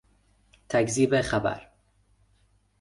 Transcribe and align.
تکذیب 0.69 1.21
خبر 1.21 1.67